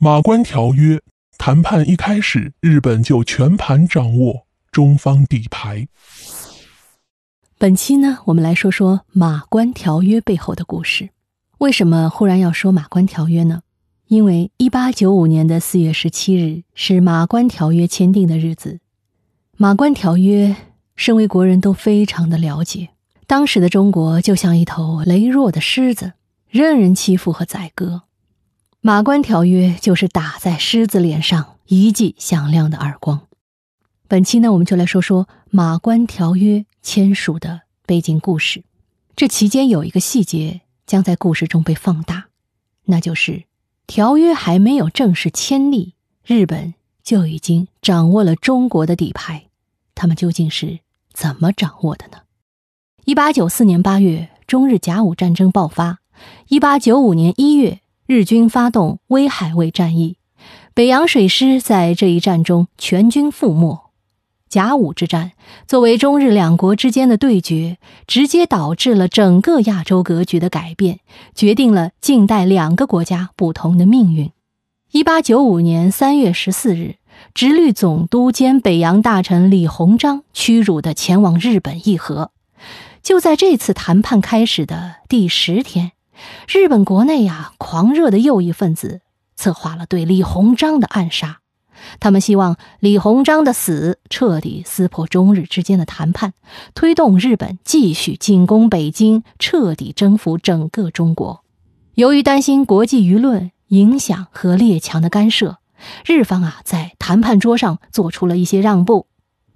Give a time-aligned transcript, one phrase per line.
[0.00, 1.02] 马关条约
[1.38, 5.88] 谈判一开始，日本就全盘掌握中方底牌。
[7.58, 11.08] 本期呢，我们来说说马关条约背后的故事。
[11.58, 13.62] 为什么忽然要说马关条约呢？
[14.06, 18.78] 因为一八九五年的四月十七日是马关条约签订的日子。
[19.56, 20.54] 马关条约，
[20.94, 22.90] 身为国人都非常的了解。
[23.26, 26.12] 当时的中国就像一头羸弱的狮子，
[26.48, 28.02] 任人欺负和宰割。
[28.88, 33.20] 马关条约就是打在狮子脸上一记响亮的耳光。
[34.08, 38.64] 本期呢，我们就来说说马关条约签署的背景故事。
[39.14, 42.28] 这期间有一个细节将在故事中被放大，
[42.86, 43.44] 那就是
[43.86, 45.92] 条约还没有正式签立，
[46.24, 49.48] 日本就已经掌握了中国的底牌。
[49.94, 50.78] 他们究竟是
[51.12, 52.20] 怎么掌握的呢？
[53.04, 55.98] 一八九四年八月，中日甲午战争爆发。
[56.48, 60.16] 一八九五年一月，日军发动威海卫战役，
[60.72, 63.90] 北洋水师在这一战中全军覆没。
[64.48, 65.32] 甲午之战
[65.66, 71.00] 作为中日两国之间的对决，直接导致了整个亚洲格局的改变，
[71.34, 74.32] 决定了近代两个国家不同的命运。
[74.92, 76.94] 一八九五年三月十四日。
[77.34, 82.30] 直隶总督兼北洋大臣李鸿章屈辱地前往日本议和。
[83.02, 85.92] 就在这次谈判开始的第十天，
[86.48, 89.00] 日本国内呀，狂热的右翼分子
[89.36, 91.40] 策划了对李鸿章的暗杀。
[92.00, 96.34] 他们希望李鸿章的死彻底撕破中日之间的谈判，
[96.74, 101.44] 推动日本继续进攻北京，彻底征服整个中国。
[101.94, 105.58] 由于担心国际舆论影响和列强的干涉。
[106.04, 109.06] 日方啊，在谈判桌上做出了一些让步。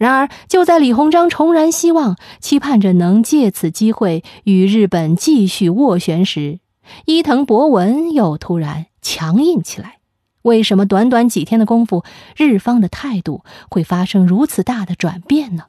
[0.00, 6.60] 然而，就在李鸿章重燃希望，期盼着能借此机会与日本继续斡旋时，
[7.04, 9.98] 伊藤博文又突然强硬起来。
[10.40, 12.02] 为什么短短几天的功夫，
[12.34, 15.64] 日方的态度会发生如此大的转变呢？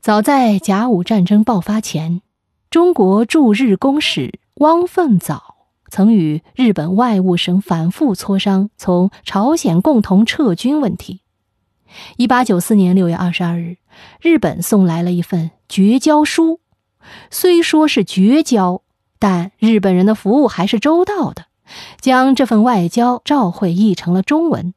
[0.00, 2.22] 早在甲午战争爆发前，
[2.70, 5.56] 中国驻日公使汪凤藻。
[5.90, 11.20] 曾与日本外务省反复磋商从朝鲜共同撤军问题。
[12.16, 13.76] 一八九四年六月二十二日，
[14.20, 16.60] 日本送来了一份绝交书，
[17.30, 18.82] 虽说是绝交，
[19.18, 21.46] 但日本人的服务还是周到的，
[22.00, 24.74] 将这份外交照会译成了中文。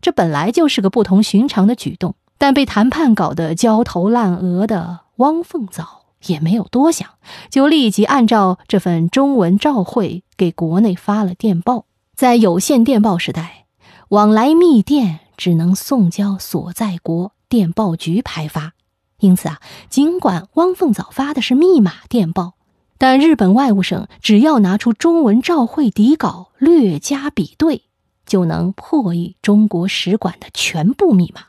[0.00, 5.98] 这本来就是个不同寻常的举动，但被谈判搞得焦头烂额的汪凤藻。
[6.26, 7.08] 也没有多想，
[7.48, 11.86] 就立即按照这份中文照会给国内发了电报。
[12.14, 13.64] 在有线电报时代，
[14.10, 18.74] 往来密电只能送交所在国电报局排发，
[19.20, 19.58] 因此啊，
[19.88, 22.56] 尽管汪凤藻发的是密码电报，
[22.98, 27.84] 但日本外务省只要拿出中文照会底稿略加比对，
[28.26, 31.44] 就能破译中国使馆的全部密码。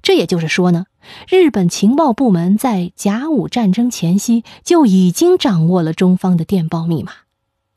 [0.00, 0.86] 这也就是说呢。
[1.28, 7.12] 日本情报部门在甲午战争前夕就已经掌握了中方的电报密码，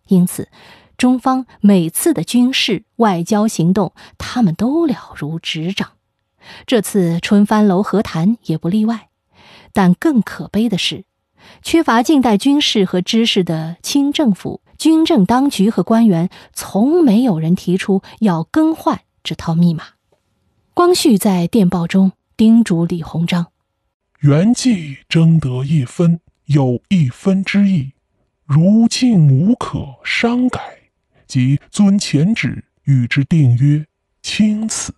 [0.08, 0.48] 因此，
[1.00, 5.94] 中方每次的军事外交行动，他们都了如指掌。
[6.68, 9.10] 这次春帆楼和谈也不例外。
[9.74, 11.06] 但更可悲的是，
[11.64, 19.86] 缺乏近代军事和知识的清政府、军政当局和官员，从没有人提出要更换这套密码。
[20.76, 22.12] 光绪在电报中。
[22.38, 23.48] 叮嘱李鸿章
[24.24, 27.92] ：“原计争得一分，有一分之意，
[28.46, 30.62] 如今无可商改，
[31.30, 33.86] 即遵前旨与之订约，
[34.22, 34.94] 钦此。”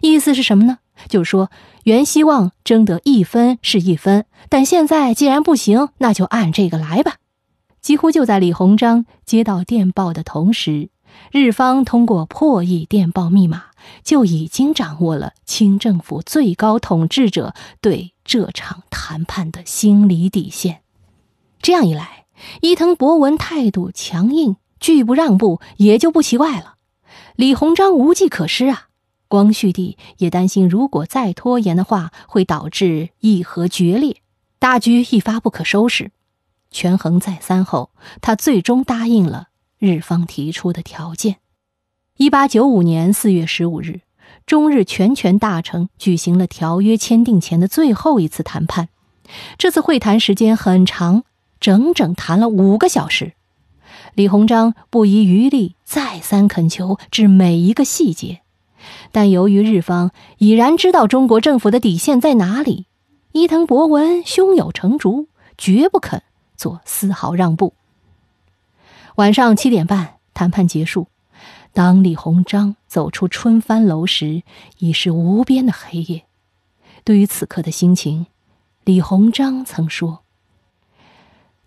[0.00, 0.78] 意思是什么呢？
[1.08, 1.50] 就是说，
[1.84, 7.16] 原希望争得一分是一分，但现在既然不行，那就按这个来吧。
[7.82, 10.88] 几乎就在李鸿章接到电报的同时。
[11.32, 13.66] 日方通过破译电报密码，
[14.04, 20.80] 就已经掌握了清政府最高统治者对这场谈判的心理底线。
[21.62, 22.26] 这样一来，
[22.60, 26.74] 伊藤博文态度强硬，拒不让步，也就不奇怪了。
[27.34, 28.88] 李鸿章无计可施啊！
[29.28, 34.22] 光绪帝也担心，如果再拖延的话，会导致议和决裂，
[34.58, 36.12] 大局一发不可收拾。
[36.70, 37.90] 权衡再三后，
[38.20, 39.48] 他最终答应了。
[39.78, 41.36] 日方提出的条件。
[42.16, 44.00] 一八九五年四月十五日，
[44.46, 48.88] 中日全权大臣举行了条约签订前的最后一次谈判。
[49.58, 51.24] 这次会谈时间很长，
[51.60, 53.34] 整整谈了五个小时。
[54.16, 58.40] 李鸿章不遗余力，再三恳求至每一个细节。
[59.12, 62.86] 但由于日方已然知道中国政府的底线在哪里，
[63.32, 65.28] 伊藤博文胸有成竹，
[65.58, 66.22] 绝不肯
[66.56, 67.74] 做丝毫让步。
[69.16, 71.08] 晚上七点半，谈判结束。
[71.74, 74.42] 当李鸿章走出春帆楼时，
[74.78, 76.24] 已是无边的黑夜。
[77.04, 78.28] 对于此刻的心情，
[78.82, 80.20] 李鸿章曾说：“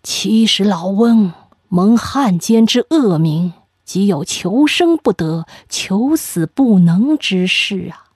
[0.02, 1.32] 其实老翁
[1.72, 3.52] 蒙汉奸之恶名，
[3.84, 8.10] 即有求生不得、求死不能之势啊。”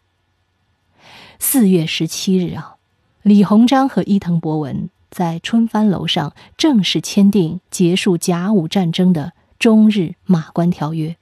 [1.39, 2.75] 四月十七日啊，
[3.23, 11.15] 李鸿章和伊藤博文在春帆楼上正式签订结束甲午战争的中日马关条约。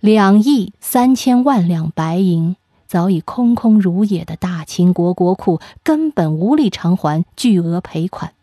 [0.00, 8.34] 两亿三千万两白银早已空空如也的大清国国库根本无力偿还巨额赔款，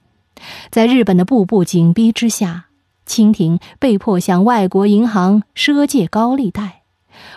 [0.72, 2.67] 在日本的步步紧逼之下，
[3.08, 6.84] 清廷被迫向外国银行赊借高利贷，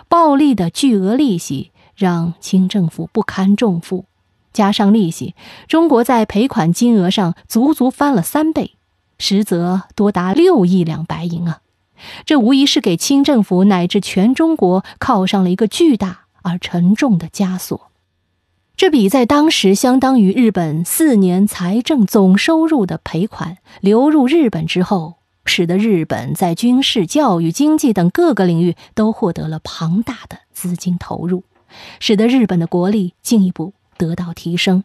[0.07, 4.05] 暴利的巨额利息让清政府不堪重负，
[4.53, 5.33] 加上利息，
[5.67, 8.75] 中国在赔款金额上足足翻了三倍，
[9.17, 11.61] 实则多达六亿两白银啊！
[12.25, 17.89] 这无疑是给清政府乃至全中国靠上了一个巨大而沉重的枷锁。
[18.75, 31.43] 这笔在当时相当于日本四年财政总收入的赔款流入日本之后，使得日本在军事、教育、经济等各个领域都获得了庞大的资金投入，
[31.99, 34.83] 使得日本的国力进一步得到提升。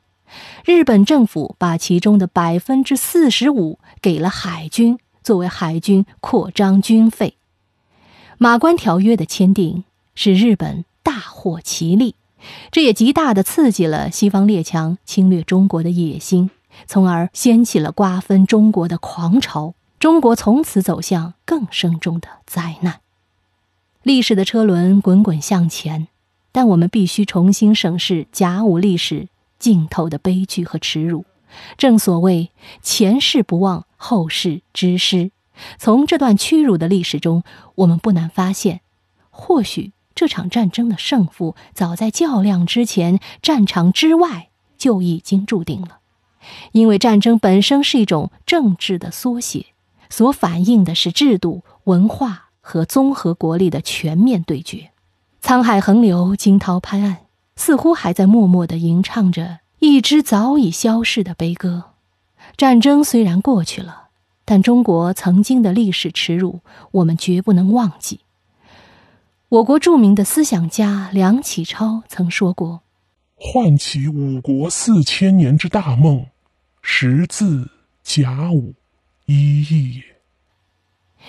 [0.64, 4.98] 日本政府把其中的百分之四十五给了海军。
[5.22, 7.36] 作为海军扩张军费，
[8.38, 9.82] 马关条约的签订
[10.14, 12.14] 使日本大获其利，
[12.70, 16.48] 这也极大的刺激了西方列强侵略中国的野心，
[16.86, 19.74] 从而掀起了瓜分中国的狂潮。
[19.98, 23.00] 中国从此走向更深重的灾难。
[24.02, 26.08] 历史的车轮滚滚向前，
[26.52, 29.28] 但我们必须重新审视甲午历史
[29.58, 31.24] 尽头的悲剧和耻辱。
[31.78, 32.50] 正所谓
[32.82, 35.30] 前世不忘，后世之师。
[35.78, 37.42] 从这段屈辱的历史中，
[37.76, 38.82] 我们不难发现，
[39.30, 46.00] 或许这场战争的胜负，早在较量之前，战场之外就已经注定了。
[46.72, 49.66] 因为战争本身是一种政治的缩写，
[50.10, 54.90] 所反映的是制度、文化和综合国力的全面对决。
[55.42, 57.16] 沧海横流，惊涛拍岸，
[57.56, 59.60] 似乎还在默默地吟唱着。
[59.78, 61.90] 一支早已消逝的悲歌。
[62.56, 64.08] 战争虽然过去了，
[64.44, 66.60] 但中国曾经的历史耻辱，
[66.92, 68.20] 我们绝不能忘记。
[69.48, 72.80] 我国著名的思想家梁启超曾说过
[73.36, 76.26] ：“唤起五国四千年之大梦，
[76.80, 77.70] 十字
[78.02, 78.74] 甲午
[79.26, 80.02] 一亿也。”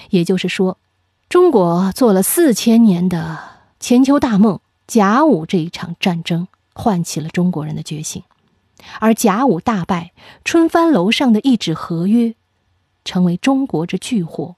[0.10, 0.78] 也就是说，
[1.28, 3.40] 中国做了四千年的
[3.80, 8.24] 千秋大梦——甲午这一场战争，唤起了中国人的觉醒。
[9.00, 10.14] 而甲午大败，
[10.46, 12.36] 春帆楼上的一纸合约，
[13.04, 14.56] 成为中国之巨祸，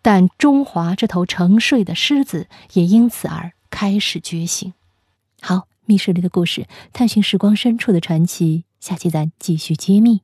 [0.00, 4.72] 但中华这头沉睡的狮子也因此而开始觉醒。
[5.42, 10.22] 好，密室里的故事，探寻时光深处的传奇，下期咱继续揭秘。